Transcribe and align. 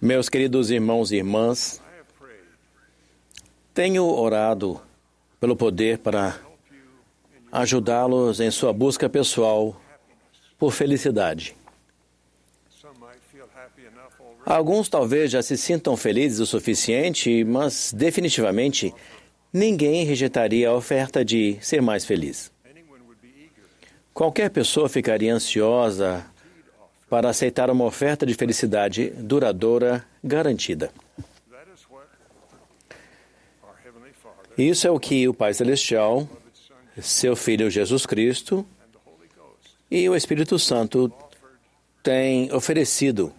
Meus 0.00 0.28
queridos 0.28 0.70
irmãos 0.70 1.10
e 1.12 1.16
irmãs, 1.16 1.82
tenho 3.74 4.04
orado 4.04 4.80
pelo 5.38 5.56
poder 5.56 5.98
para 5.98 6.38
ajudá-los 7.50 8.40
em 8.40 8.50
sua 8.50 8.72
busca 8.72 9.08
pessoal 9.08 9.80
por 10.58 10.72
felicidade. 10.72 11.56
Alguns 14.44 14.88
talvez 14.88 15.30
já 15.30 15.42
se 15.42 15.56
sintam 15.56 15.96
felizes 15.96 16.40
o 16.40 16.46
suficiente, 16.46 17.44
mas 17.44 17.92
definitivamente 17.92 18.94
ninguém 19.52 20.04
rejeitaria 20.04 20.68
a 20.68 20.74
oferta 20.74 21.24
de 21.24 21.58
ser 21.60 21.82
mais 21.82 22.04
feliz. 22.04 22.50
Qualquer 24.12 24.50
pessoa 24.50 24.88
ficaria 24.88 25.34
ansiosa 25.34 26.26
para 27.10 27.28
aceitar 27.28 27.68
uma 27.68 27.84
oferta 27.84 28.24
de 28.24 28.34
felicidade 28.34 29.10
duradoura 29.10 30.06
garantida. 30.22 30.92
Isso 34.56 34.86
é 34.86 34.90
o 34.90 35.00
que 35.00 35.26
o 35.26 35.34
Pai 35.34 35.52
Celestial, 35.52 36.28
seu 37.00 37.34
Filho 37.34 37.68
Jesus 37.68 38.06
Cristo 38.06 38.64
e 39.90 40.08
o 40.08 40.14
Espírito 40.14 40.58
Santo 40.58 41.12
têm 42.02 42.52
oferecido 42.52 43.32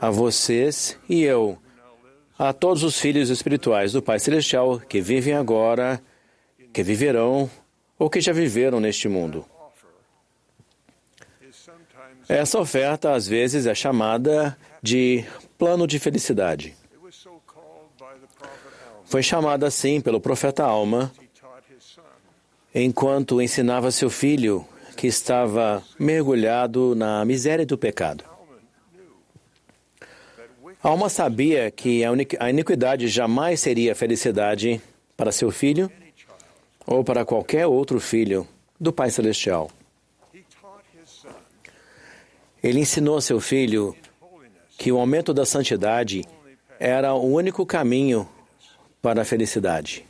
a 0.00 0.10
vocês 0.10 0.98
e 1.08 1.22
eu, 1.22 1.58
a 2.38 2.52
todos 2.52 2.82
os 2.82 2.98
filhos 2.98 3.28
espirituais 3.28 3.92
do 3.92 4.00
Pai 4.00 4.18
Celestial 4.18 4.80
que 4.80 5.00
vivem 5.00 5.34
agora, 5.34 6.00
que 6.72 6.82
viverão 6.82 7.50
ou 7.98 8.08
que 8.08 8.20
já 8.20 8.32
viveram 8.32 8.80
neste 8.80 9.06
mundo. 9.08 9.44
Essa 12.28 12.58
oferta 12.58 13.12
às 13.12 13.26
vezes 13.26 13.66
é 13.66 13.74
chamada 13.74 14.56
de 14.82 15.24
plano 15.58 15.86
de 15.86 15.98
felicidade. 15.98 16.74
Foi 19.04 19.22
chamada 19.22 19.66
assim 19.66 20.00
pelo 20.00 20.20
profeta 20.20 20.64
Alma 20.64 21.12
enquanto 22.74 23.42
ensinava 23.42 23.90
seu 23.90 24.08
filho 24.08 24.66
que 24.96 25.06
estava 25.06 25.82
mergulhado 25.98 26.94
na 26.94 27.24
miséria 27.24 27.66
do 27.66 27.76
pecado. 27.76 28.24
Alma 30.82 31.08
sabia 31.08 31.70
que 31.70 32.02
a 32.40 32.50
iniquidade 32.50 33.06
jamais 33.08 33.60
seria 33.60 33.94
felicidade 33.94 34.80
para 35.16 35.30
seu 35.30 35.50
filho 35.50 35.90
ou 36.86 37.04
para 37.04 37.24
qualquer 37.24 37.66
outro 37.66 38.00
filho 38.00 38.46
do 38.80 38.92
Pai 38.92 39.10
Celestial. 39.10 39.70
Ele 42.62 42.80
ensinou 42.80 43.16
a 43.16 43.20
seu 43.20 43.40
filho 43.40 43.96
que 44.78 44.92
o 44.92 44.98
aumento 44.98 45.34
da 45.34 45.44
santidade 45.44 46.24
era 46.78 47.12
o 47.14 47.26
único 47.26 47.66
caminho 47.66 48.28
para 49.00 49.22
a 49.22 49.24
felicidade. 49.24 50.04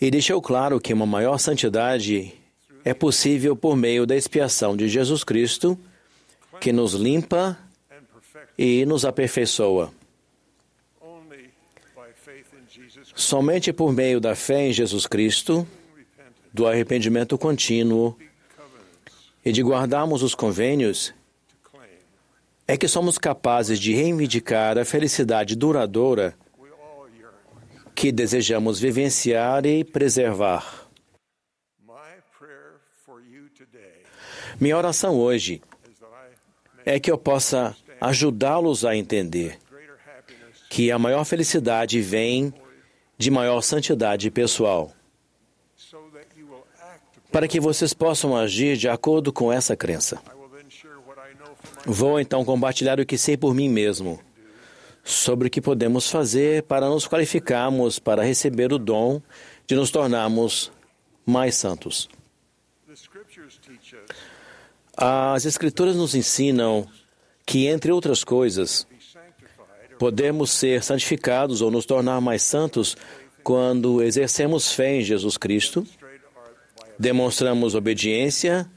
E 0.00 0.10
deixou 0.10 0.40
claro 0.40 0.80
que 0.80 0.94
uma 0.94 1.04
maior 1.04 1.36
santidade 1.38 2.32
é 2.84 2.94
possível 2.94 3.54
por 3.54 3.76
meio 3.76 4.06
da 4.06 4.16
expiação 4.16 4.74
de 4.74 4.88
Jesus 4.88 5.22
Cristo 5.22 5.78
que 6.58 6.72
nos 6.72 6.94
limpa 6.94 7.58
e 8.56 8.86
nos 8.86 9.04
aperfeiçoa. 9.04 9.92
Somente 13.14 13.72
por 13.72 13.92
meio 13.92 14.20
da 14.20 14.34
fé 14.34 14.68
em 14.68 14.72
Jesus 14.72 15.06
Cristo, 15.06 15.66
do 16.52 16.66
arrependimento 16.66 17.36
contínuo 17.36 18.16
e 19.44 19.52
de 19.52 19.62
guardarmos 19.62 20.22
os 20.22 20.34
convênios, 20.34 21.14
é 22.66 22.76
que 22.76 22.86
somos 22.86 23.18
capazes 23.18 23.78
de 23.78 23.92
reivindicar 23.92 24.78
a 24.78 24.84
felicidade 24.84 25.56
duradoura 25.56 26.34
que 27.94 28.12
desejamos 28.12 28.78
vivenciar 28.78 29.66
e 29.66 29.84
preservar. 29.84 30.88
Minha 34.60 34.76
oração 34.76 35.18
hoje 35.18 35.60
é 36.84 37.00
que 37.00 37.10
eu 37.10 37.18
possa 37.18 37.76
ajudá-los 38.00 38.84
a 38.84 38.94
entender 38.96 39.58
que 40.68 40.90
a 40.90 40.98
maior 40.98 41.24
felicidade 41.24 42.00
vem 42.00 42.54
de 43.18 43.30
maior 43.30 43.60
santidade 43.60 44.30
pessoal, 44.30 44.92
para 47.30 47.48
que 47.48 47.60
vocês 47.60 47.92
possam 47.94 48.36
agir 48.36 48.76
de 48.76 48.88
acordo 48.88 49.32
com 49.32 49.52
essa 49.52 49.76
crença. 49.76 50.20
Vou 51.86 52.20
então 52.20 52.44
compartilhar 52.44 53.00
o 53.00 53.06
que 53.06 53.16
sei 53.16 53.36
por 53.36 53.54
mim 53.54 53.68
mesmo 53.68 54.20
sobre 55.02 55.48
o 55.48 55.50
que 55.50 55.60
podemos 55.60 56.10
fazer 56.10 56.62
para 56.64 56.88
nos 56.88 57.06
qualificarmos 57.06 57.98
para 57.98 58.22
receber 58.22 58.72
o 58.72 58.78
dom 58.78 59.20
de 59.66 59.74
nos 59.74 59.90
tornarmos 59.90 60.70
mais 61.24 61.54
santos. 61.54 62.08
As 64.96 65.44
Escrituras 65.44 65.96
nos 65.96 66.14
ensinam 66.14 66.86
que, 67.46 67.66
entre 67.66 67.90
outras 67.90 68.22
coisas, 68.22 68.86
podemos 69.98 70.50
ser 70.50 70.82
santificados 70.82 71.62
ou 71.62 71.70
nos 71.70 71.86
tornar 71.86 72.20
mais 72.20 72.42
santos 72.42 72.96
quando 73.42 74.02
exercemos 74.02 74.72
fé 74.72 74.96
em 74.96 75.02
Jesus 75.02 75.36
Cristo, 75.36 75.86
demonstramos 77.00 77.74
obediência, 77.74 78.70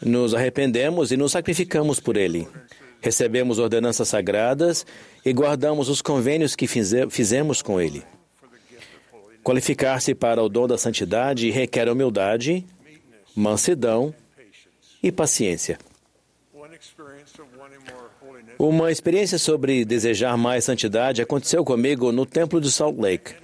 nos 0.00 0.34
arrependemos 0.34 1.10
e 1.10 1.16
nos 1.16 1.32
sacrificamos 1.32 1.98
por 1.98 2.16
Ele. 2.16 2.46
Recebemos 3.00 3.58
ordenanças 3.58 4.06
sagradas 4.06 4.86
e 5.24 5.32
guardamos 5.32 5.88
os 5.88 6.00
convênios 6.00 6.54
que 6.54 6.68
fizemos 6.68 7.60
com 7.60 7.80
Ele. 7.80 8.04
Qualificar-se 9.42 10.14
para 10.14 10.40
o 10.40 10.48
dom 10.48 10.68
da 10.68 10.78
santidade 10.78 11.50
requer 11.50 11.88
humildade, 11.88 12.64
mansidão 13.34 14.14
e 15.02 15.10
paciência. 15.10 15.78
Uma 18.56 18.92
experiência 18.92 19.38
sobre 19.38 19.84
desejar 19.84 20.36
mais 20.36 20.62
santidade 20.62 21.20
aconteceu 21.20 21.64
comigo 21.64 22.12
no 22.12 22.24
templo 22.24 22.60
de 22.60 22.70
Salt 22.70 22.96
Lake. 22.96 23.41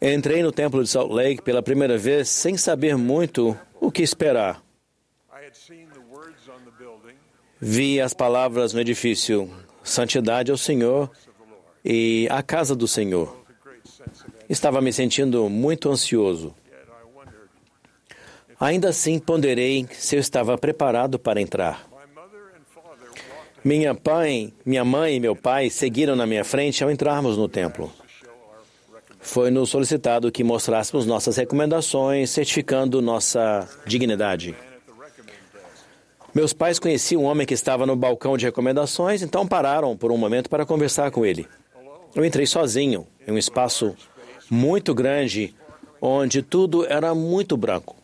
Entrei 0.00 0.42
no 0.42 0.52
templo 0.52 0.82
de 0.82 0.90
Salt 0.90 1.10
Lake 1.10 1.42
pela 1.42 1.62
primeira 1.62 1.96
vez 1.96 2.28
sem 2.28 2.56
saber 2.56 2.96
muito 2.96 3.58
o 3.80 3.90
que 3.90 4.02
esperar. 4.02 4.62
Vi 7.58 8.00
as 8.00 8.12
palavras 8.12 8.74
no 8.74 8.80
edifício: 8.80 9.50
Santidade 9.82 10.50
ao 10.50 10.58
Senhor 10.58 11.10
e 11.84 12.28
a 12.30 12.42
casa 12.42 12.76
do 12.76 12.86
Senhor. 12.86 13.44
Estava 14.48 14.80
me 14.80 14.92
sentindo 14.92 15.48
muito 15.48 15.90
ansioso. 15.90 16.54
Ainda 18.60 18.90
assim, 18.90 19.18
ponderei 19.18 19.86
se 19.92 20.16
eu 20.16 20.20
estava 20.20 20.56
preparado 20.56 21.18
para 21.18 21.40
entrar. 21.40 21.88
Minha, 23.64 23.94
pai, 23.94 24.52
minha 24.64 24.84
mãe 24.84 25.16
e 25.16 25.20
meu 25.20 25.34
pai 25.34 25.68
seguiram 25.70 26.14
na 26.14 26.26
minha 26.26 26.44
frente 26.44 26.84
ao 26.84 26.90
entrarmos 26.90 27.36
no 27.36 27.48
templo. 27.48 27.92
Foi-nos 29.26 29.70
solicitado 29.70 30.30
que 30.30 30.44
mostrássemos 30.44 31.04
nossas 31.04 31.36
recomendações, 31.36 32.30
certificando 32.30 33.02
nossa 33.02 33.68
dignidade. 33.84 34.54
Meus 36.32 36.52
pais 36.52 36.78
conheciam 36.78 37.22
um 37.22 37.24
homem 37.24 37.44
que 37.44 37.52
estava 37.52 37.84
no 37.84 37.96
balcão 37.96 38.36
de 38.36 38.46
recomendações, 38.46 39.22
então 39.22 39.46
pararam 39.46 39.96
por 39.96 40.12
um 40.12 40.16
momento 40.16 40.48
para 40.48 40.64
conversar 40.64 41.10
com 41.10 41.26
ele. 41.26 41.46
Eu 42.14 42.24
entrei 42.24 42.46
sozinho, 42.46 43.04
em 43.26 43.32
um 43.32 43.36
espaço 43.36 43.96
muito 44.48 44.94
grande, 44.94 45.52
onde 46.00 46.40
tudo 46.40 46.86
era 46.86 47.12
muito 47.12 47.56
branco. 47.56 47.96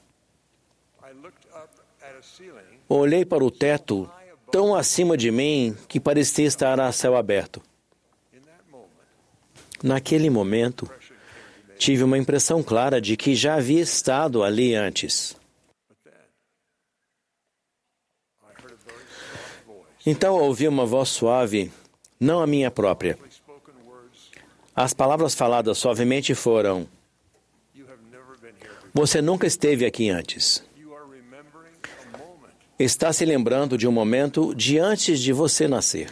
Olhei 2.89 3.25
para 3.25 3.45
o 3.45 3.51
teto 3.51 4.11
tão 4.51 4.75
acima 4.75 5.17
de 5.17 5.31
mim 5.31 5.75
que 5.87 6.01
parecia 6.01 6.47
estar 6.47 6.81
a 6.81 6.91
céu 6.91 7.17
aberto. 7.17 7.63
Naquele 9.83 10.29
momento, 10.29 10.91
tive 11.83 12.05
uma 12.05 12.17
impressão 12.17 12.63
clara 12.63 13.01
de 13.01 13.17
que 13.17 13.35
já 13.35 13.57
havia 13.57 13.81
estado 13.81 14.45
ali 14.45 14.73
antes. 14.73 15.37
Então 20.07 20.37
ouvi 20.37 20.69
uma 20.69 20.87
voz 20.87 21.09
suave, 21.09 21.73
não 22.21 22.41
a 22.41 22.47
minha 22.47 22.71
própria. 22.71 23.19
As 24.77 24.95
palavras 24.95 25.35
faladas 25.35 25.77
suavemente 25.77 26.35
foram: 26.37 26.87
Você 28.95 29.21
nunca 29.21 29.47
esteve 29.47 29.85
aqui 29.85 30.09
antes 30.09 30.63
está 32.79 33.13
se 33.13 33.25
lembrando 33.25 33.79
de 33.79 33.87
um 33.87 33.93
momento 33.93 34.53
de 34.57 34.77
antes 34.77 35.21
de 35.21 35.33
você 35.33 35.69
nascer. 35.69 36.11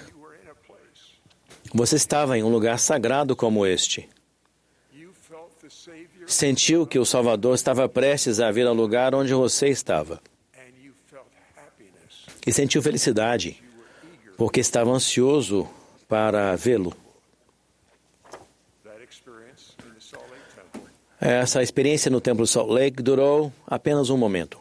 Você 1.75 1.97
estava 1.97 2.39
em 2.39 2.45
um 2.45 2.49
lugar 2.49 2.79
sagrado 2.79 3.35
como 3.35 3.67
este. 3.67 4.09
Sentiu 6.31 6.87
que 6.87 6.97
o 6.97 7.05
Salvador 7.05 7.57
estava 7.57 7.89
prestes 7.89 8.39
a 8.39 8.53
vir 8.53 8.65
ao 8.65 8.73
lugar 8.73 9.17
onde 9.17 9.35
você 9.35 9.69
estava. 9.69 10.21
e 12.47 12.53
sentiu 12.53 12.81
felicidade, 12.81 13.63
porque 14.37 14.61
estava 14.61 14.91
ansioso 14.91 15.69
para 16.09 16.55
vê-lo. 16.57 16.95
Essa 21.21 21.63
experiência 21.63 22.11
no 22.11 22.21
Templo 22.21 22.47
Salt 22.47 22.71
Lake 22.71 23.03
durou 23.03 23.53
apenas 23.67 24.09
um 24.09 24.17
momento. 24.17 24.59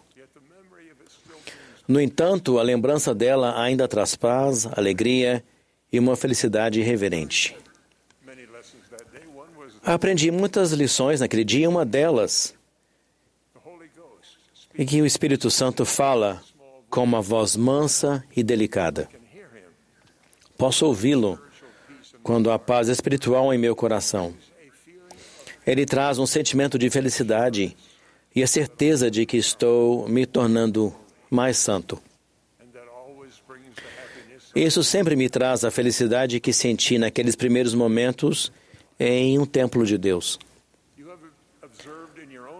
No 1.88 2.01
entanto, 2.01 2.60
a 2.60 2.63
lembrança 2.63 3.16
dela 3.16 3.62
ainda 3.62 3.88
traz 3.88 4.16
paz, 4.16 4.68
alegria 4.75 5.44
e 5.92 6.00
uma 6.00 6.16
felicidade 6.16 6.81
reverente. 6.81 7.56
Aprendi 9.90 10.30
muitas 10.30 10.72
lições 10.72 11.20
naquele 11.20 11.44
dia, 11.44 11.68
uma 11.68 11.84
delas 11.84 12.54
é 14.78 14.86
que 14.86 15.02
o 15.02 15.06
Espírito 15.06 15.50
Santo 15.50 15.84
fala 15.84 16.44
com 16.92 17.04
uma 17.04 17.24
voz 17.24 17.56
mansa 17.56 18.24
e 18.38 18.44
delicada. 18.44 19.10
Posso 20.56 20.86
ouvi-lo 20.86 21.42
quando 22.22 22.52
há 22.52 22.60
paz 22.60 22.88
espiritual 22.88 23.52
em 23.52 23.58
meu 23.58 23.76
coração. 23.76 24.36
Ele 25.66 25.88
traz 25.88 26.20
um 26.20 26.28
sentimento 26.28 26.78
de 26.78 26.88
felicidade 26.92 27.76
e 28.36 28.44
a 28.44 28.48
certeza 28.48 29.10
de 29.10 29.26
que 29.26 29.38
estou 29.38 30.08
me 30.08 30.28
tornando 30.28 30.94
mais 31.32 31.58
santo. 31.58 32.00
Isso 34.56 34.84
sempre 34.84 35.16
me 35.16 35.28
traz 35.30 35.66
a 35.66 35.72
felicidade 35.72 36.40
que 36.40 36.54
senti 36.54 37.00
naqueles 37.00 37.36
primeiros 37.36 37.74
momentos 37.74 38.52
em 39.00 39.40
um 39.40 39.46
templo 39.46 39.86
de 39.86 39.98
Deus. 39.98 40.40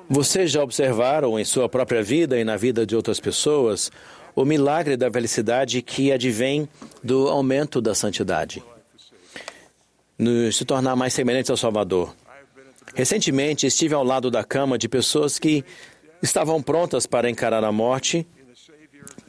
Vocês 0.10 0.50
já 0.52 0.64
observaram 0.64 1.40
em 1.40 1.46
sua 1.46 1.70
própria 1.70 2.02
vida 2.02 2.40
e 2.40 2.44
na 2.44 2.58
vida 2.58 2.86
de 2.86 2.96
outras 2.96 3.20
pessoas 3.20 3.92
o 4.36 4.46
milagre 4.46 4.96
da 4.96 5.12
felicidade 5.12 5.82
que 5.82 6.12
advém 6.12 6.68
do 7.04 7.28
aumento 7.28 7.82
da 7.82 7.94
santidade, 7.94 8.64
no 10.18 10.52
se 10.52 10.66
tornar 10.66 10.96
mais 10.96 11.14
semelhantes 11.14 11.52
ao 11.52 11.58
Salvador. 11.58 12.16
Recentemente 12.96 13.68
estive 13.68 13.94
ao 13.94 14.04
lado 14.04 14.32
da 14.32 14.44
cama 14.44 14.78
de 14.78 14.88
pessoas 14.88 15.38
que 15.38 15.64
estavam 16.22 16.62
prontas 16.62 17.06
para 17.06 17.30
encarar 17.30 17.64
a 17.64 17.72
morte 17.72 18.26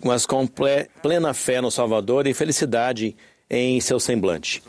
mas 0.04 0.26
com 0.26 0.46
plena 0.46 1.34
fé 1.34 1.60
no 1.60 1.70
Salvador 1.70 2.26
e 2.26 2.34
felicidade 2.34 3.16
em 3.48 3.80
seu 3.80 4.00
semblante. 4.00 4.62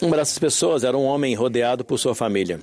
Uma 0.00 0.16
dessas 0.16 0.38
pessoas 0.38 0.82
era 0.82 0.96
um 0.96 1.04
homem 1.04 1.34
rodeado 1.34 1.84
por 1.84 1.98
sua 1.98 2.14
família. 2.14 2.60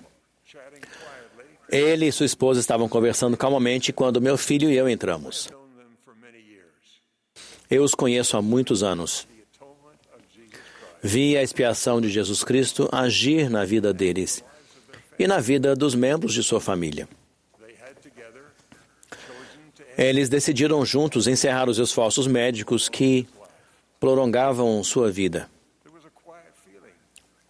Ele 1.70 2.08
e 2.08 2.12
sua 2.12 2.26
esposa 2.26 2.60
estavam 2.60 2.88
conversando 2.88 3.38
calmamente 3.38 3.94
quando 3.94 4.22
meu 4.22 4.38
filho 4.38 4.72
e 4.72 4.76
eu 4.76 4.90
entramos. 4.90 5.50
Eu 7.70 7.84
os 7.84 7.94
conheço 7.94 8.38
há 8.38 8.42
muitos 8.42 8.82
anos. 8.82 9.28
Vi 11.04 11.38
a 11.38 11.44
expiação 11.44 12.02
de 12.02 12.10
Jesus 12.10 12.44
Cristo 12.44 12.90
agir 12.92 13.50
na 13.50 13.66
vida 13.66 13.94
deles 13.94 14.44
e 15.20 15.28
na 15.28 15.40
vida 15.40 15.76
dos 15.76 15.94
membros 15.94 16.34
de 16.34 16.42
sua 16.44 16.60
família. 16.60 17.08
Eles 19.98 20.30
decidiram 20.30 20.86
juntos 20.86 21.28
encerrar 21.28 21.70
os 21.70 21.78
esforços 21.78 22.28
médicos 22.28 22.88
que 22.88 23.28
prolongavam 24.00 24.84
sua 24.84 25.12
vida. 25.12 25.50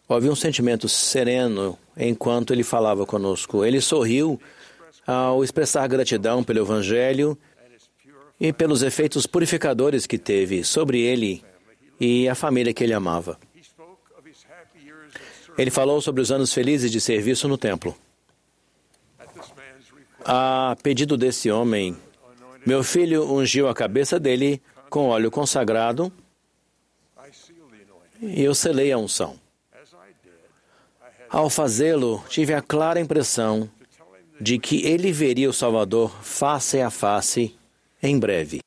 Houve 0.08 0.30
um 0.30 0.36
sentimento 0.36 0.88
sereno 0.88 1.78
enquanto 1.98 2.54
ele 2.54 2.64
falava 2.64 3.06
conosco. 3.06 3.66
Ele 3.66 3.82
sorriu 3.82 4.40
ao 5.06 5.44
expressar 5.44 5.86
gratidão 5.88 6.44
pelo 6.44 6.60
Evangelho 6.60 7.38
e 8.40 8.54
pelos 8.54 8.84
efeitos 8.84 9.26
purificadores 9.26 10.08
que 10.08 10.18
teve 10.18 10.64
sobre 10.64 11.02
ele 11.02 11.44
e 12.00 12.30
a 12.30 12.36
família 12.36 12.74
que 12.74 12.84
ele 12.84 12.94
amava. 12.94 13.38
Ele 15.58 15.72
falou 15.72 16.00
sobre 16.02 16.22
os 16.22 16.32
anos 16.32 16.54
felizes 16.54 16.92
de 16.92 17.02
serviço 17.02 17.48
no 17.48 17.58
templo. 17.58 17.96
A 20.24 20.78
pedido 20.84 21.18
desse 21.18 21.50
homem, 21.50 21.98
meu 22.66 22.84
filho 22.84 23.30
ungiu 23.32 23.68
a 23.68 23.74
cabeça 23.74 24.20
dele 24.20 24.62
com 24.90 25.10
óleo 25.10 25.32
consagrado 25.32 26.12
e 28.22 28.44
eu 28.44 28.54
selei 28.56 28.92
a 28.92 28.98
unção. 28.98 29.47
Ao 31.30 31.50
fazê-lo, 31.50 32.24
tive 32.30 32.54
a 32.54 32.62
clara 32.62 33.00
impressão 33.00 33.70
de 34.40 34.58
que 34.58 34.86
ele 34.86 35.12
veria 35.12 35.50
o 35.50 35.54
Salvador 35.54 36.12
face 36.24 36.80
a 36.80 36.90
face 36.90 37.56
em 38.02 38.18
breve. 38.18 38.60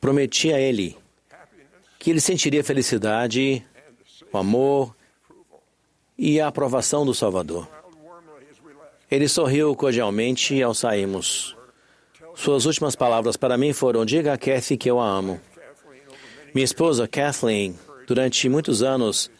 Prometi 0.00 0.52
a 0.52 0.58
ele 0.58 0.96
que 1.98 2.10
ele 2.10 2.20
sentiria 2.20 2.64
felicidade, 2.64 3.64
o 4.32 4.36
amor 4.36 4.96
e 6.18 6.40
a 6.40 6.48
aprovação 6.48 7.06
do 7.06 7.14
Salvador. 7.14 7.68
Ele 9.08 9.28
sorriu 9.28 9.76
cordialmente 9.76 10.60
ao 10.60 10.74
sairmos. 10.74 11.56
Suas 12.34 12.64
últimas 12.64 12.96
palavras 12.96 13.36
para 13.36 13.56
mim 13.56 13.72
foram: 13.72 14.04
Diga 14.04 14.32
a 14.32 14.38
Kathy 14.38 14.76
que 14.76 14.90
eu 14.90 14.98
a 14.98 15.06
amo. 15.06 15.40
Minha 16.54 16.64
esposa, 16.64 17.08
Kathleen, 17.08 17.78
durante 18.06 18.48
muitos 18.48 18.82
anos, 18.82 19.30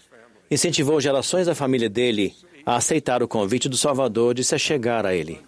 incentivou 0.50 1.00
gerações 1.00 1.46
da 1.46 1.54
família 1.54 1.88
dele 1.88 2.34
a 2.64 2.76
aceitar 2.76 3.22
o 3.22 3.28
convite 3.28 3.68
do 3.68 3.76
Salvador 3.76 4.34
de 4.34 4.42
se 4.42 4.54
achegar 4.54 5.04
a 5.04 5.14
ele. 5.14 5.40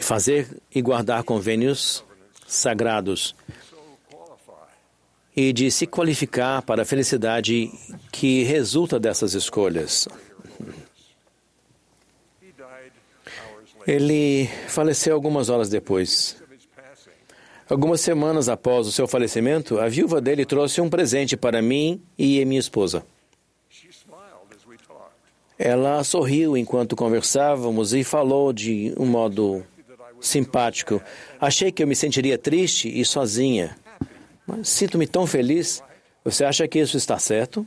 Fazer 0.00 0.48
e 0.74 0.80
guardar 0.80 1.22
convênios 1.22 2.04
sagrados 2.46 3.34
e 5.36 5.52
de 5.52 5.70
se 5.70 5.86
qualificar 5.86 6.62
para 6.62 6.82
a 6.82 6.84
felicidade 6.84 7.70
que 8.10 8.42
resulta 8.42 8.98
dessas 8.98 9.34
escolhas. 9.34 10.08
Ele 13.86 14.48
faleceu 14.66 15.14
algumas 15.14 15.48
horas 15.48 15.68
depois. 15.68 16.36
Algumas 17.68 18.00
semanas 18.00 18.48
após 18.48 18.86
o 18.86 18.92
seu 18.92 19.06
falecimento, 19.06 19.78
a 19.78 19.88
viúva 19.88 20.20
dele 20.20 20.46
trouxe 20.46 20.80
um 20.80 20.88
presente 20.88 21.36
para 21.36 21.60
mim 21.60 22.00
e 22.18 22.42
minha 22.44 22.58
esposa. 22.58 23.04
Ela 25.58 26.02
sorriu 26.04 26.56
enquanto 26.56 26.96
conversávamos 26.96 27.92
e 27.92 28.02
falou 28.04 28.52
de 28.52 28.94
um 28.96 29.04
modo 29.04 29.62
simpático. 30.20 31.02
Achei 31.40 31.70
que 31.70 31.82
eu 31.82 31.86
me 31.86 31.94
sentiria 31.94 32.38
triste 32.38 32.88
e 32.88 33.04
sozinha, 33.04 33.76
mas 34.46 34.68
sinto-me 34.68 35.06
tão 35.06 35.26
feliz. 35.26 35.82
Você 36.24 36.44
acha 36.44 36.66
que 36.66 36.78
isso 36.78 36.96
está 36.96 37.18
certo? 37.18 37.66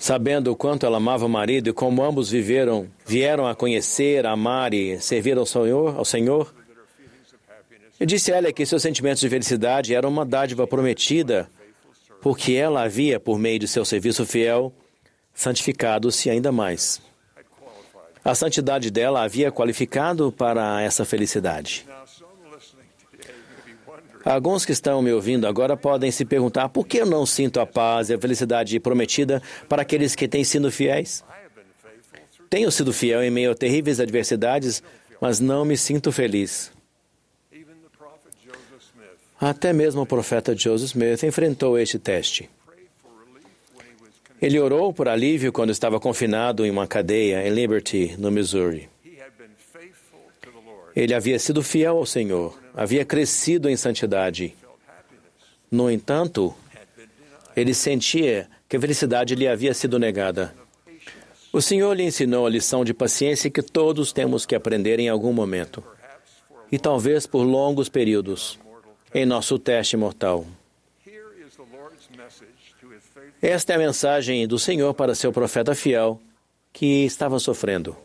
sabendo 0.00 0.50
o 0.50 0.56
quanto 0.56 0.86
ela 0.86 0.96
amava 0.96 1.26
o 1.26 1.28
marido 1.28 1.68
e 1.68 1.72
como 1.74 2.02
ambos 2.02 2.30
viveram, 2.30 2.88
vieram 3.06 3.46
a 3.46 3.54
conhecer, 3.54 4.24
amar 4.24 4.72
e 4.72 4.98
servir 4.98 5.36
ao 5.36 5.44
Senhor, 5.44 5.94
ao 5.98 6.06
Senhor. 6.06 6.54
Eu 8.00 8.06
disse 8.06 8.32
a 8.32 8.38
ela 8.38 8.50
que 8.50 8.64
seus 8.64 8.80
sentimentos 8.80 9.20
de 9.20 9.28
felicidade 9.28 9.94
eram 9.94 10.08
uma 10.08 10.24
dádiva 10.24 10.66
prometida, 10.66 11.50
porque 12.22 12.54
ela 12.54 12.84
havia, 12.84 13.20
por 13.20 13.38
meio 13.38 13.58
de 13.58 13.68
seu 13.68 13.84
serviço 13.84 14.24
fiel, 14.24 14.72
santificado-se 15.34 16.30
ainda 16.30 16.50
mais. 16.50 16.98
A 18.24 18.34
santidade 18.34 18.90
dela 18.90 19.22
havia 19.22 19.52
qualificado 19.52 20.32
para 20.32 20.80
essa 20.80 21.04
felicidade. 21.04 21.86
Alguns 24.24 24.64
que 24.64 24.72
estão 24.72 25.02
me 25.02 25.12
ouvindo 25.12 25.46
agora 25.46 25.76
podem 25.76 26.10
se 26.10 26.24
perguntar 26.24 26.70
por 26.70 26.86
que 26.86 26.98
eu 26.98 27.06
não 27.06 27.26
sinto 27.26 27.60
a 27.60 27.66
paz 27.66 28.08
e 28.08 28.14
a 28.14 28.18
felicidade 28.18 28.80
prometida 28.80 29.42
para 29.68 29.82
aqueles 29.82 30.14
que 30.14 30.26
têm 30.26 30.42
sido 30.42 30.72
fiéis. 30.72 31.22
Tenho 32.48 32.70
sido 32.70 32.94
fiel 32.94 33.22
em 33.22 33.30
meio 33.30 33.50
a 33.50 33.54
terríveis 33.54 34.00
adversidades, 34.00 34.82
mas 35.20 35.38
não 35.38 35.66
me 35.66 35.76
sinto 35.76 36.10
feliz. 36.10 36.72
Até 39.40 39.72
mesmo 39.72 40.02
o 40.02 40.06
profeta 40.06 40.56
Joseph 40.56 40.90
Smith 40.90 41.22
enfrentou 41.22 41.78
este 41.78 41.98
teste. 41.98 42.50
Ele 44.40 44.58
orou 44.58 44.92
por 44.92 45.08
alívio 45.08 45.52
quando 45.52 45.70
estava 45.70 46.00
confinado 46.00 46.64
em 46.64 46.70
uma 46.70 46.86
cadeia 46.86 47.46
em 47.46 47.50
Liberty, 47.52 48.14
no 48.18 48.30
Missouri. 48.30 48.88
Ele 50.96 51.14
havia 51.14 51.38
sido 51.38 51.62
fiel 51.62 51.98
ao 51.98 52.06
Senhor, 52.06 52.58
havia 52.74 53.04
crescido 53.04 53.68
em 53.68 53.76
santidade. 53.76 54.54
No 55.70 55.90
entanto, 55.90 56.54
ele 57.54 57.74
sentia 57.74 58.48
que 58.68 58.76
a 58.76 58.80
felicidade 58.80 59.34
lhe 59.34 59.46
havia 59.46 59.74
sido 59.74 59.98
negada. 59.98 60.54
O 61.52 61.60
Senhor 61.60 61.92
lhe 61.94 62.04
ensinou 62.04 62.46
a 62.46 62.50
lição 62.50 62.84
de 62.84 62.94
paciência 62.94 63.50
que 63.50 63.62
todos 63.62 64.12
temos 64.12 64.46
que 64.46 64.54
aprender 64.54 64.98
em 64.98 65.08
algum 65.08 65.32
momento, 65.32 65.82
e 66.70 66.78
talvez 66.78 67.26
por 67.26 67.42
longos 67.42 67.88
períodos, 67.88 68.58
em 69.14 69.26
nosso 69.26 69.58
teste 69.58 69.96
mortal. 69.96 70.46
Esta 73.42 73.72
é 73.72 73.76
a 73.76 73.78
mensagem 73.78 74.46
do 74.46 74.58
Senhor 74.58 74.94
para 74.94 75.14
seu 75.14 75.32
profeta 75.32 75.74
fiel, 75.74 76.20
que 76.72 77.04
estava 77.04 77.38
sofrendo. 77.38 77.96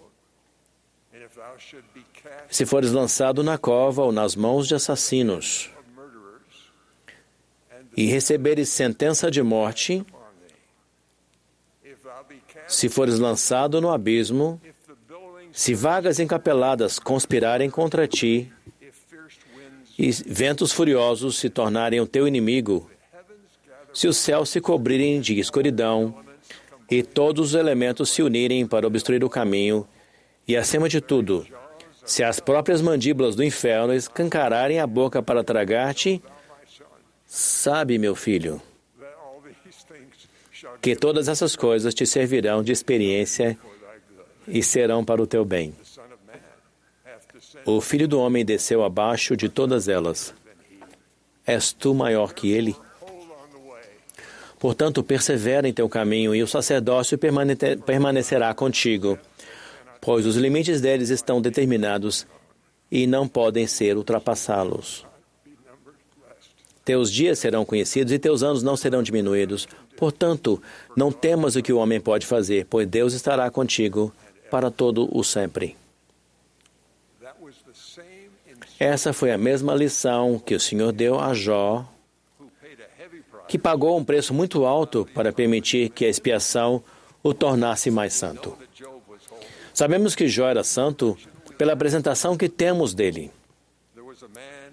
Se 2.50 2.66
fores 2.66 2.92
lançado 2.92 3.44
na 3.44 3.58
cova 3.58 4.04
ou 4.04 4.12
nas 4.12 4.36
mãos 4.36 4.68
de 4.68 4.76
assassinos 4.76 5.70
e 7.96 8.06
receberes 8.06 8.70
sentença 8.70 9.30
de 9.30 9.42
morte, 9.42 10.06
se 12.68 12.90
fores 12.90 13.20
lançado 13.20 13.80
no 13.80 13.92
abismo, 13.92 14.60
se 15.56 15.74
vagas 15.74 16.20
encapeladas 16.20 17.00
conspirarem 17.00 17.70
contra 17.70 18.06
ti 18.06 18.52
e 19.98 20.12
ventos 20.12 20.74
furiosos 20.74 21.38
se 21.38 21.50
tornarem 21.50 22.02
o 22.02 22.06
teu 22.06 22.28
inimigo, 22.28 22.92
se 23.94 24.06
os 24.06 24.18
céus 24.18 24.50
se 24.50 24.60
cobrirem 24.60 25.22
de 25.22 25.40
escuridão 25.40 26.14
e 26.92 27.02
todos 27.02 27.52
os 27.52 27.56
elementos 27.56 28.10
se 28.10 28.22
unirem 28.22 28.68
para 28.68 28.86
obstruir 28.86 29.24
o 29.24 29.30
caminho, 29.30 29.88
e 30.46 30.58
acima 30.58 30.90
de 30.90 31.00
tudo, 31.00 31.48
se 32.06 32.22
as 32.22 32.42
próprias 32.42 32.82
mandíbulas 32.82 33.34
do 33.34 33.44
inferno 33.44 33.94
escancararem 33.94 34.82
a 34.82 34.86
boca 34.86 35.24
para 35.24 35.42
tragar-te, 35.42 36.22
sabe, 37.26 37.98
meu 37.98 38.14
filho, 38.14 38.62
que 40.82 40.98
todas 40.98 41.30
essas 41.30 41.56
coisas 41.56 41.94
te 41.94 42.06
servirão 42.06 42.62
de 42.62 42.74
experiência. 42.74 43.58
E 44.48 44.62
serão 44.64 45.04
para 45.04 45.22
o 45.22 45.28
teu 45.28 45.44
bem. 45.44 45.74
O 47.66 47.82
filho 47.82 48.08
do 48.08 48.20
homem 48.20 48.46
desceu 48.46 48.84
abaixo 48.84 49.36
de 49.36 49.50
todas 49.50 49.88
elas. 49.88 50.34
És 51.46 51.74
tu 51.74 51.94
maior 51.94 52.34
que 52.34 52.52
ele? 52.52 52.76
Portanto, 54.60 55.04
persevera 55.04 55.68
em 55.68 55.74
teu 55.74 55.88
caminho 55.88 56.34
e 56.34 56.42
o 56.42 56.48
sacerdócio 56.48 57.18
permane- 57.18 57.56
permanecerá 57.86 58.54
contigo, 58.54 59.20
pois 60.02 60.26
os 60.26 60.36
limites 60.38 60.82
deles 60.82 61.10
estão 61.10 61.42
determinados 61.42 62.26
e 62.92 63.06
não 63.06 63.28
podem 63.28 63.68
ser 63.68 63.98
ultrapassá-los. 63.98 65.06
Teus 66.84 67.12
dias 67.12 67.40
serão 67.40 67.66
conhecidos 67.66 68.14
e 68.14 68.20
teus 68.20 68.44
anos 68.44 68.62
não 68.62 68.78
serão 68.78 69.02
diminuídos. 69.02 69.68
Portanto, 69.98 70.62
não 70.96 71.12
temas 71.12 71.56
o 71.56 71.62
que 71.62 71.74
o 71.74 71.78
homem 71.78 72.00
pode 72.00 72.26
fazer, 72.26 72.68
pois 72.70 72.88
Deus 72.88 73.14
estará 73.14 73.50
contigo 73.50 74.14
para 74.56 74.72
todo 74.72 75.10
o 75.12 75.22
sempre. 75.22 75.76
Essa 78.80 79.12
foi 79.12 79.34
a 79.34 79.38
mesma 79.38 79.76
lição 79.76 80.40
que 80.40 80.56
o 80.56 80.60
Senhor 80.62 80.94
deu 80.94 81.20
a 81.20 81.34
Jó, 81.34 81.86
que 83.50 83.60
pagou 83.60 83.98
um 83.98 84.06
preço 84.06 84.34
muito 84.34 84.66
alto 84.66 85.06
para 85.14 85.34
permitir 85.34 85.90
que 85.90 86.06
a 86.06 86.08
expiação 86.08 86.82
o 87.22 87.34
tornasse 87.34 87.92
mais 87.92 88.14
santo. 88.14 88.58
Sabemos 89.74 90.16
que 90.16 90.30
Jó 90.30 90.48
era 90.48 90.64
santo 90.64 91.18
pela 91.58 91.74
apresentação 91.74 92.38
que 92.38 92.48
temos 92.48 92.94
dele. 92.94 93.30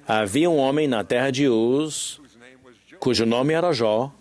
Havia 0.07 0.49
um 0.49 0.59
homem 0.59 0.87
na 0.87 1.03
terra 1.03 1.33
de 1.33 1.49
Uz, 1.49 2.21
cujo 3.01 3.27
nome 3.27 3.53
era 3.53 3.73
Jó, 3.73 4.13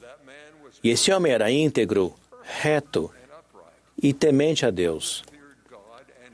e 0.83 0.89
esse 0.89 1.11
homem 1.11 1.31
era 1.31 1.51
íntegro, 1.51 2.15
reto 2.41 3.11
e 4.01 4.11
temente 4.13 4.65
a 4.65 4.71
Deus, 4.71 5.23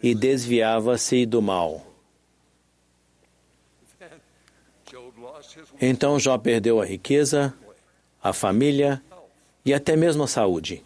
e 0.02 0.14
desviava-se 0.14 1.26
do 1.26 1.42
mal. 1.42 1.86
Então 5.80 6.20
Jó 6.20 6.38
perdeu 6.38 6.82
a 6.82 6.86
riqueza, 6.86 7.54
a 8.22 8.34
família 8.34 9.02
e 9.66 9.74
até 9.74 9.96
mesmo 9.96 10.24
a 10.24 10.28
saúde. 10.28 10.84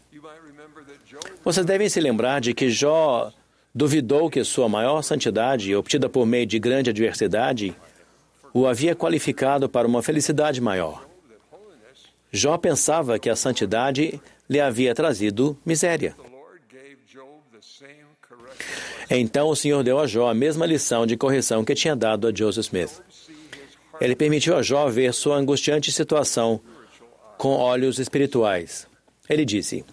Vocês 1.44 1.66
devem 1.66 1.90
se 1.90 2.00
lembrar 2.00 2.40
de 2.40 2.54
que 2.54 2.70
Jó 2.70 3.32
duvidou 3.74 4.30
que 4.30 4.44
sua 4.44 4.68
maior 4.68 5.02
santidade, 5.02 5.76
obtida 5.76 6.10
por 6.10 6.26
meio 6.26 6.46
de 6.46 6.60
grande 6.60 6.90
adversidade, 6.90 7.76
o 8.54 8.68
havia 8.68 8.96
qualificado 8.96 9.70
para 9.70 9.88
uma 9.88 10.04
felicidade 10.04 10.60
maior. 10.60 11.08
Jó 12.32 12.58
pensava 12.58 13.20
que 13.20 13.30
a 13.30 13.36
santidade 13.36 14.22
lhe 14.50 14.60
havia 14.60 14.94
trazido 14.94 15.58
miséria. 15.66 16.16
Então 19.14 19.50
o 19.50 19.56
Senhor 19.56 19.84
deu 19.84 20.00
a 20.00 20.08
Jó 20.08 20.30
a 20.30 20.34
mesma 20.34 20.66
lição 20.66 21.06
de 21.06 21.18
correção 21.18 21.66
que 21.66 21.76
tinha 21.76 21.96
dado 21.96 22.28
a 22.28 22.34
Joseph 22.34 22.66
Smith. 22.66 23.02
Ele 24.00 24.16
permitiu 24.16 24.56
a 24.56 24.62
Jó 24.62 24.88
ver 24.88 25.14
sua 25.14 25.36
angustiante 25.36 25.92
situação 25.92 26.62
com 27.38 27.50
olhos 27.50 28.00
espirituais. 28.00 28.88
Ele 29.30 29.44
disse: 29.44 29.84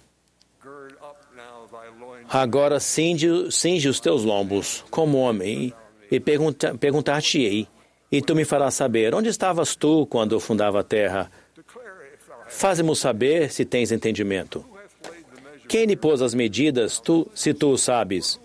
Agora 2.28 2.78
cinge, 2.78 3.88
os 3.88 4.00
teus 4.00 4.22
lombos, 4.22 4.84
como 4.88 5.18
homem, 5.18 5.74
e 6.10 6.20
pergunta, 6.20 6.76
perguntar-te-ei, 6.78 7.66
e 8.12 8.22
tu 8.22 8.36
me 8.36 8.44
farás 8.44 8.74
saber, 8.74 9.14
onde 9.14 9.30
estavas 9.30 9.74
tu 9.74 10.06
quando 10.06 10.38
fundava 10.38 10.80
a 10.80 10.84
terra? 10.84 11.30
Faze-mo 12.48 12.94
saber 12.94 13.50
se 13.50 13.64
tens 13.64 13.90
entendimento. 13.90 14.64
Quem 15.68 15.86
lhe 15.86 15.96
pôs 15.96 16.22
as 16.22 16.34
medidas, 16.34 17.00
tu, 17.00 17.28
se 17.34 17.52
tu 17.52 17.70
o 17.70 17.78
sabes? 17.78 18.38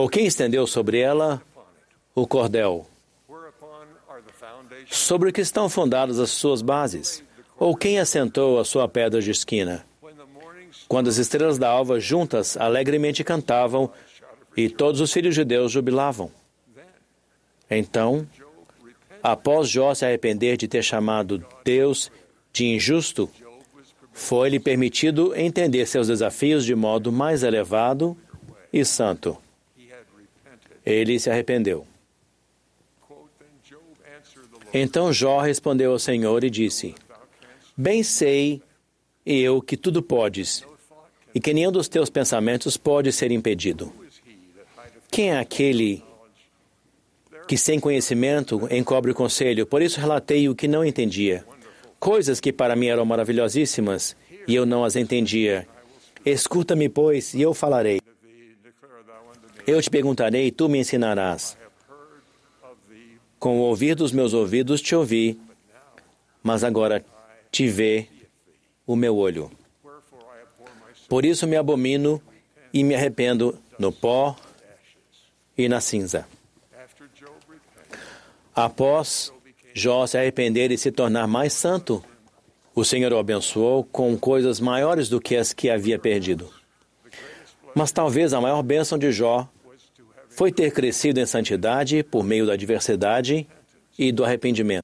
Ou 0.00 0.08
quem 0.08 0.24
estendeu 0.24 0.66
sobre 0.66 0.98
ela 0.98 1.42
o 2.14 2.26
cordel? 2.26 2.86
Sobre 4.88 5.28
o 5.28 5.32
que 5.32 5.42
estão 5.42 5.68
fundadas 5.68 6.18
as 6.18 6.30
suas 6.30 6.62
bases? 6.62 7.22
Ou 7.58 7.76
quem 7.76 7.98
assentou 7.98 8.58
a 8.58 8.64
sua 8.64 8.88
pedra 8.88 9.20
de 9.20 9.30
esquina? 9.30 9.84
Quando 10.88 11.08
as 11.08 11.18
estrelas 11.18 11.58
da 11.58 11.68
alva 11.68 12.00
juntas 12.00 12.56
alegremente 12.56 13.22
cantavam 13.22 13.90
e 14.56 14.70
todos 14.70 15.02
os 15.02 15.12
filhos 15.12 15.34
de 15.34 15.44
Deus 15.44 15.70
jubilavam. 15.70 16.30
Então, 17.70 18.26
após 19.22 19.68
Jó 19.68 19.92
se 19.92 20.06
arrepender 20.06 20.56
de 20.56 20.66
ter 20.66 20.82
chamado 20.82 21.44
Deus 21.62 22.10
de 22.54 22.64
injusto, 22.64 23.28
foi-lhe 24.14 24.58
permitido 24.58 25.36
entender 25.36 25.84
seus 25.84 26.06
desafios 26.06 26.64
de 26.64 26.74
modo 26.74 27.12
mais 27.12 27.42
elevado 27.42 28.16
e 28.72 28.82
santo. 28.82 29.36
Ele 30.90 31.18
se 31.18 31.30
arrependeu. 31.30 31.86
Então 34.72 35.12
Jó 35.12 35.40
respondeu 35.40 35.92
ao 35.92 35.98
Senhor 35.98 36.42
e 36.44 36.50
disse: 36.50 36.94
Bem 37.76 38.02
sei 38.02 38.62
eu 39.24 39.60
que 39.62 39.76
tudo 39.76 40.02
podes, 40.02 40.64
e 41.34 41.40
que 41.40 41.54
nenhum 41.54 41.72
dos 41.72 41.88
teus 41.88 42.10
pensamentos 42.10 42.76
pode 42.76 43.12
ser 43.12 43.30
impedido. 43.30 43.92
Quem 45.10 45.30
é 45.30 45.38
aquele 45.38 46.02
que 47.48 47.56
sem 47.56 47.80
conhecimento 47.80 48.68
encobre 48.70 49.10
o 49.10 49.14
conselho? 49.14 49.66
Por 49.66 49.82
isso 49.82 50.00
relatei 50.00 50.48
o 50.48 50.54
que 50.54 50.68
não 50.68 50.84
entendia. 50.84 51.44
Coisas 51.98 52.40
que 52.40 52.52
para 52.52 52.76
mim 52.76 52.86
eram 52.86 53.04
maravilhosíssimas 53.04 54.16
e 54.46 54.54
eu 54.54 54.64
não 54.64 54.84
as 54.84 54.96
entendia. 54.96 55.66
Escuta-me, 56.24 56.88
pois, 56.88 57.34
e 57.34 57.42
eu 57.42 57.52
falarei. 57.52 57.99
Eu 59.70 59.80
te 59.80 59.88
perguntarei 59.88 60.48
e 60.48 60.50
tu 60.50 60.68
me 60.68 60.80
ensinarás. 60.80 61.56
Com 63.38 63.60
o 63.60 63.62
ouvir 63.62 63.94
dos 63.94 64.10
meus 64.10 64.34
ouvidos 64.34 64.82
te 64.82 64.96
ouvi, 64.96 65.40
mas 66.42 66.64
agora 66.64 67.04
te 67.52 67.68
vê 67.68 68.08
o 68.84 68.96
meu 68.96 69.16
olho. 69.16 69.48
Por 71.08 71.24
isso 71.24 71.46
me 71.46 71.54
abomino 71.54 72.20
e 72.72 72.82
me 72.82 72.96
arrependo 72.96 73.56
no 73.78 73.92
pó 73.92 74.34
e 75.56 75.68
na 75.68 75.80
cinza. 75.80 76.26
Após 78.52 79.32
Jó 79.72 80.04
se 80.04 80.18
arrepender 80.18 80.72
e 80.72 80.78
se 80.78 80.90
tornar 80.90 81.28
mais 81.28 81.52
santo, 81.52 82.04
o 82.74 82.84
Senhor 82.84 83.12
o 83.12 83.18
abençoou 83.18 83.84
com 83.84 84.18
coisas 84.18 84.58
maiores 84.58 85.08
do 85.08 85.20
que 85.20 85.36
as 85.36 85.52
que 85.52 85.70
havia 85.70 85.96
perdido. 85.96 86.50
Mas 87.72 87.92
talvez 87.92 88.32
a 88.32 88.40
maior 88.40 88.64
bênção 88.64 88.98
de 88.98 89.12
Jó 89.12 89.48
foi 90.40 90.50
ter 90.50 90.72
crescido 90.72 91.20
em 91.20 91.26
santidade 91.26 92.02
por 92.02 92.24
meio 92.24 92.46
da 92.46 92.54
adversidade 92.54 93.46
e 93.98 94.10
do 94.10 94.24
arrependimento. 94.24 94.82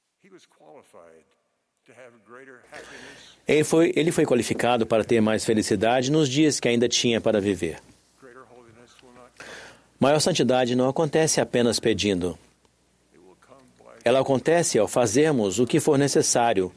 Ele 3.48 3.64
foi, 3.64 3.90
ele 3.96 4.12
foi 4.12 4.26
qualificado 4.26 4.86
para 4.86 5.02
ter 5.02 5.22
mais 5.22 5.46
felicidade 5.46 6.12
nos 6.12 6.28
dias 6.28 6.60
que 6.60 6.68
ainda 6.68 6.86
tinha 6.90 7.22
para 7.22 7.40
viver. 7.40 7.78
Maior 9.98 10.20
santidade 10.20 10.76
não 10.76 10.90
acontece 10.90 11.40
apenas 11.40 11.80
pedindo. 11.80 12.38
Ela 14.04 14.20
acontece 14.20 14.78
ao 14.78 14.86
fazermos 14.86 15.58
o 15.58 15.66
que 15.66 15.80
for 15.80 15.96
necessário 15.96 16.70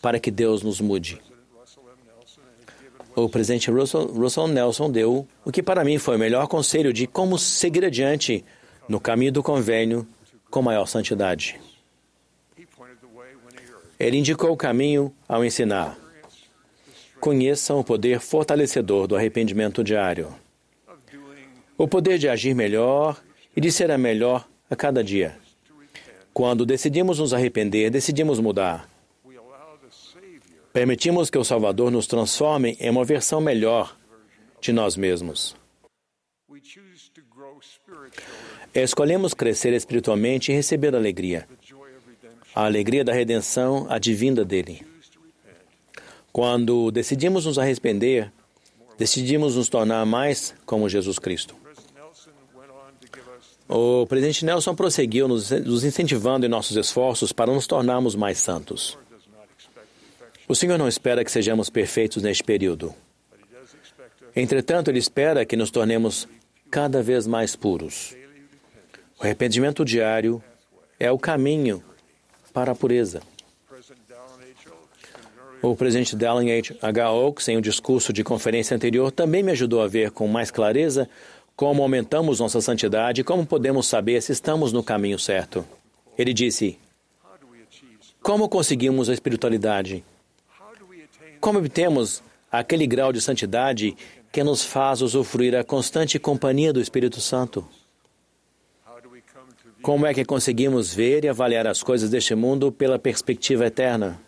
para 0.00 0.18
que 0.18 0.30
Deus 0.30 0.62
nos 0.62 0.80
mude. 0.80 1.16
President 1.16 1.48
Russell 1.60 1.82
M. 1.82 1.98
Nelson 2.06 2.40
and 2.40 2.64
has 2.64 2.80
given 2.80 3.01
O 3.14 3.28
presidente 3.28 3.70
Russell, 3.70 4.06
Russell 4.06 4.48
Nelson 4.48 4.90
deu 4.90 5.26
o 5.44 5.52
que 5.52 5.62
para 5.62 5.84
mim 5.84 5.98
foi 5.98 6.16
o 6.16 6.18
melhor 6.18 6.46
conselho 6.46 6.92
de 6.92 7.06
como 7.06 7.38
seguir 7.38 7.84
adiante 7.84 8.44
no 8.88 8.98
caminho 8.98 9.32
do 9.32 9.42
convênio 9.42 10.06
com 10.50 10.62
maior 10.62 10.86
santidade. 10.86 11.60
Ele 13.98 14.16
indicou 14.16 14.50
o 14.50 14.56
caminho 14.56 15.14
ao 15.28 15.44
ensinar. 15.44 15.96
Conheçam 17.20 17.78
o 17.78 17.84
poder 17.84 18.18
fortalecedor 18.18 19.06
do 19.06 19.14
arrependimento 19.14 19.84
diário. 19.84 20.34
o 21.78 21.86
poder 21.88 22.18
de 22.18 22.28
agir 22.28 22.54
melhor 22.54 23.20
e 23.56 23.60
de 23.60 23.70
ser 23.70 23.90
a 23.90 23.98
melhor 23.98 24.46
a 24.70 24.76
cada 24.76 25.04
dia. 25.04 25.36
Quando 26.32 26.64
decidimos 26.64 27.18
nos 27.18 27.34
arrepender, 27.34 27.90
decidimos 27.90 28.40
mudar. 28.40 28.91
Permitimos 30.72 31.28
que 31.28 31.36
o 31.36 31.44
Salvador 31.44 31.90
nos 31.90 32.06
transforme 32.06 32.76
em 32.80 32.88
uma 32.88 33.04
versão 33.04 33.40
melhor 33.40 33.96
de 34.60 34.72
nós 34.72 34.96
mesmos. 34.96 35.54
Escolhemos 38.74 39.34
crescer 39.34 39.74
espiritualmente 39.74 40.50
e 40.50 40.54
receber 40.54 40.94
alegria. 40.94 41.46
of 41.50 42.08
redemption 42.08 42.52
A 42.54 42.64
alegria 42.64 43.04
da 43.04 43.12
redenção 43.12 43.86
advinda 43.90 44.44
dele. 44.44 44.86
Quando 46.32 46.90
decidimos 46.90 47.44
nos 47.44 47.58
arrepender, 47.58 48.32
decidimos 48.96 49.56
nos 49.56 49.68
tornar 49.68 50.06
mais 50.06 50.54
como 50.64 50.88
Jesus 50.88 51.18
Cristo. 51.18 51.54
O 53.68 54.06
presidente 54.06 54.44
Nelson 54.44 54.74
prosseguiu 54.74 55.28
nos 55.28 55.84
incentivando 55.84 56.46
em 56.46 56.48
nossos 56.48 56.76
esforços 56.76 57.32
para 57.32 57.52
nos 57.52 57.66
tornarmos 57.66 58.14
mais 58.14 58.38
santos. 58.38 58.98
O 60.52 60.54
Senhor 60.54 60.76
não 60.76 60.86
espera 60.86 61.24
que 61.24 61.32
sejamos 61.32 61.70
perfeitos 61.70 62.22
neste 62.22 62.44
período. 62.44 62.94
Entretanto, 64.36 64.90
Ele 64.90 64.98
espera 64.98 65.46
que 65.46 65.56
nos 65.56 65.70
tornemos 65.70 66.28
cada 66.70 67.02
vez 67.02 67.26
mais 67.26 67.56
puros. 67.56 68.14
O 69.18 69.24
arrependimento 69.24 69.82
diário 69.82 70.44
é 71.00 71.10
o 71.10 71.18
caminho 71.18 71.82
para 72.52 72.72
a 72.72 72.74
pureza. 72.74 73.22
O 75.62 75.74
presidente 75.74 76.14
Dallin 76.14 76.50
H. 76.82 77.10
Oaks, 77.10 77.48
em 77.48 77.56
um 77.56 77.62
discurso 77.62 78.12
de 78.12 78.22
conferência 78.22 78.76
anterior, 78.76 79.10
também 79.10 79.42
me 79.42 79.52
ajudou 79.52 79.80
a 79.80 79.88
ver 79.88 80.10
com 80.10 80.28
mais 80.28 80.50
clareza 80.50 81.08
como 81.56 81.82
aumentamos 81.82 82.40
nossa 82.40 82.60
santidade 82.60 83.22
e 83.22 83.24
como 83.24 83.46
podemos 83.46 83.86
saber 83.86 84.20
se 84.20 84.32
estamos 84.32 84.70
no 84.70 84.82
caminho 84.82 85.18
certo. 85.18 85.64
Ele 86.18 86.34
disse: 86.34 86.78
Como 88.20 88.50
conseguimos 88.50 89.08
a 89.08 89.14
espiritualidade? 89.14 90.04
Como 91.42 91.58
obtemos 91.58 92.22
aquele 92.52 92.86
grau 92.86 93.12
de 93.12 93.20
santidade 93.20 93.96
que 94.30 94.44
nos 94.44 94.64
faz 94.64 95.02
usufruir 95.02 95.56
a 95.56 95.64
constante 95.64 96.16
companhia 96.16 96.72
do 96.72 96.80
Espírito 96.80 97.20
Santo? 97.20 97.66
Como 99.82 100.06
é 100.06 100.14
que 100.14 100.24
conseguimos 100.24 100.94
ver 100.94 101.24
e 101.24 101.28
avaliar 101.28 101.66
as 101.66 101.82
coisas 101.82 102.08
deste 102.08 102.36
mundo 102.36 102.70
pela 102.70 102.96
perspectiva 102.96 103.66
eterna? 103.66 104.20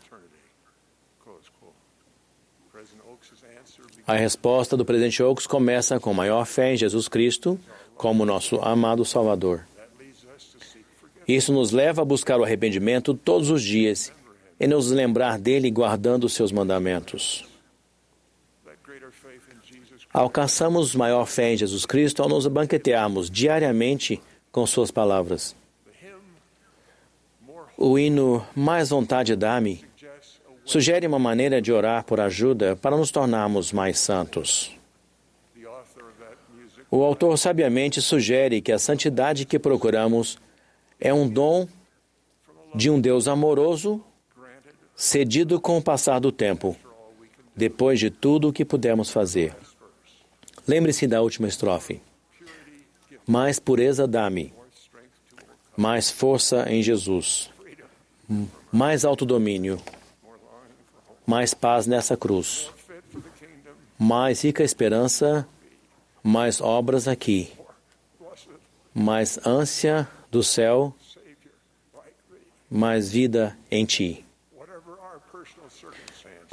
A 4.04 4.14
resposta 4.14 4.76
do 4.76 4.84
presidente 4.84 5.22
Oaks 5.22 5.46
começa 5.46 6.00
com 6.00 6.12
maior 6.12 6.44
fé 6.44 6.74
em 6.74 6.76
Jesus 6.76 7.06
Cristo 7.06 7.56
como 7.94 8.26
nosso 8.26 8.56
amado 8.56 9.04
Salvador. 9.04 9.64
Isso 11.28 11.52
nos 11.52 11.70
leva 11.70 12.02
a 12.02 12.04
buscar 12.04 12.40
o 12.40 12.44
arrependimento 12.44 13.14
todos 13.14 13.50
os 13.50 13.62
dias 13.62 14.12
e 14.64 14.66
nos 14.66 14.90
lembrar 14.90 15.38
dele 15.38 15.70
guardando 15.70 16.24
os 16.24 16.32
seus 16.32 16.50
mandamentos. 16.50 17.44
Alcançamos 20.10 20.94
maior 20.94 21.26
fé 21.26 21.52
em 21.52 21.56
Jesus 21.58 21.84
Cristo 21.84 22.22
ao 22.22 22.30
nos 22.30 22.46
banquetearmos 22.46 23.28
diariamente 23.28 24.22
com 24.50 24.66
suas 24.66 24.90
palavras. 24.90 25.54
O 27.76 27.98
hino 27.98 28.46
Mais 28.56 28.88
Vontade 28.88 29.36
Dá-me 29.36 29.84
sugere 30.64 31.06
uma 31.06 31.18
maneira 31.18 31.60
de 31.60 31.70
orar 31.70 32.02
por 32.02 32.18
ajuda 32.18 32.74
para 32.74 32.96
nos 32.96 33.10
tornarmos 33.10 33.70
mais 33.70 33.98
santos. 33.98 34.74
O 36.90 37.02
autor 37.02 37.36
sabiamente 37.36 38.00
sugere 38.00 38.62
que 38.62 38.72
a 38.72 38.78
santidade 38.78 39.44
que 39.44 39.58
procuramos 39.58 40.38
é 40.98 41.12
um 41.12 41.28
dom 41.28 41.68
de 42.74 42.88
um 42.88 42.98
Deus 42.98 43.28
amoroso 43.28 44.02
cedido 44.96 45.60
com 45.60 45.78
o 45.78 45.82
passar 45.82 46.20
do 46.20 46.30
tempo, 46.30 46.76
depois 47.54 47.98
de 47.98 48.10
tudo 48.10 48.48
o 48.48 48.52
que 48.52 48.64
pudemos 48.64 49.10
fazer. 49.10 49.54
Lembre-se 50.66 51.06
da 51.06 51.20
última 51.20 51.48
estrofe. 51.48 52.00
Mais 53.26 53.58
pureza 53.58 54.06
dá-me, 54.06 54.52
mais 55.76 56.10
força 56.10 56.70
em 56.70 56.82
Jesus, 56.82 57.50
mais 58.70 59.04
autodomínio, 59.04 59.80
mais 61.26 61.54
paz 61.54 61.86
nessa 61.86 62.16
cruz, 62.16 62.70
mais 63.98 64.42
rica 64.42 64.62
esperança, 64.62 65.46
mais 66.22 66.60
obras 66.60 67.08
aqui, 67.08 67.50
mais 68.92 69.38
ânsia 69.46 70.08
do 70.30 70.42
céu, 70.42 70.94
mais 72.70 73.10
vida 73.10 73.56
em 73.70 73.84
ti. 73.84 74.24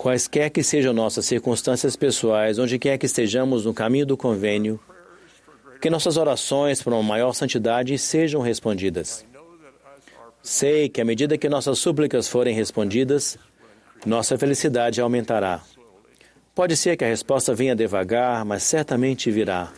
Quaisquer 0.01 0.49
que 0.49 0.63
sejam 0.63 0.93
nossas 0.93 1.27
circunstâncias 1.27 1.95
pessoais, 1.95 2.57
onde 2.57 2.79
quer 2.79 2.97
que 2.97 3.05
estejamos 3.05 3.65
no 3.65 3.71
caminho 3.71 4.03
do 4.03 4.17
convênio, 4.17 4.79
que 5.79 5.91
nossas 5.91 6.17
orações 6.17 6.81
para 6.81 6.95
uma 6.95 7.03
maior 7.03 7.33
santidade 7.33 7.95
sejam 7.99 8.41
respondidas. 8.41 9.23
Sei 10.41 10.89
que 10.89 11.01
à 11.01 11.05
medida 11.05 11.37
que 11.37 11.47
nossas 11.47 11.77
súplicas 11.77 12.27
forem 12.27 12.55
respondidas, 12.55 13.37
nossa 14.03 14.39
felicidade 14.39 14.99
aumentará. 14.99 15.61
Pode 16.55 16.75
ser 16.75 16.97
que 16.97 17.05
a 17.05 17.07
resposta 17.07 17.53
venha 17.53 17.75
devagar, 17.75 18.43
mas 18.43 18.63
certamente 18.63 19.29
virá. 19.29 19.71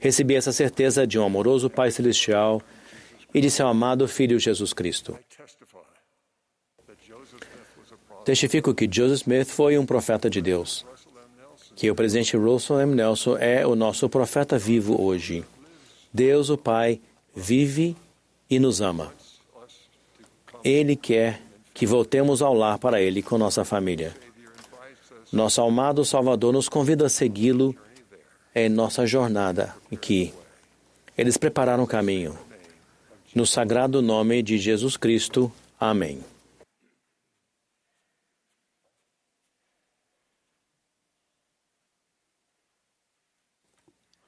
Recebi 0.00 0.34
essa 0.34 0.50
certeza 0.50 1.06
de 1.06 1.16
um 1.16 1.24
amoroso 1.24 1.70
Pai 1.70 1.92
Celestial 1.92 2.60
e 3.32 3.40
de 3.40 3.52
seu 3.52 3.68
amado 3.68 4.08
Filho 4.08 4.36
Jesus 4.36 4.72
Cristo. 4.72 5.16
Testifico 8.24 8.74
que 8.74 8.88
Joseph 8.90 9.20
Smith 9.20 9.48
foi 9.48 9.76
um 9.76 9.84
profeta 9.84 10.30
de 10.30 10.40
Deus, 10.40 10.86
que 11.76 11.90
o 11.90 11.94
presidente 11.94 12.36
Russell 12.36 12.80
M. 12.80 12.94
Nelson 12.94 13.36
é 13.36 13.66
o 13.66 13.74
nosso 13.74 14.08
profeta 14.08 14.56
vivo 14.56 15.00
hoje. 15.00 15.44
Deus, 16.12 16.48
o 16.48 16.56
Pai, 16.56 17.00
vive 17.34 17.94
e 18.48 18.58
nos 18.58 18.80
ama. 18.80 19.12
Ele 20.62 20.96
quer 20.96 21.42
que 21.74 21.84
voltemos 21.84 22.40
ao 22.40 22.54
lar 22.54 22.78
para 22.78 23.02
Ele 23.02 23.22
com 23.22 23.36
nossa 23.36 23.64
família. 23.64 24.14
Nosso 25.30 25.60
amado 25.60 26.04
Salvador 26.04 26.52
nos 26.52 26.68
convida 26.68 27.06
a 27.06 27.10
segui-lo 27.10 27.76
em 28.54 28.68
nossa 28.68 29.04
jornada 29.04 29.74
aqui. 29.92 30.32
Eles 31.18 31.36
prepararam 31.36 31.82
o 31.84 31.88
caminho. 31.88 32.38
No 33.34 33.44
sagrado 33.44 34.00
nome 34.00 34.42
de 34.42 34.56
Jesus 34.56 34.96
Cristo. 34.96 35.52
Amém. 35.78 36.20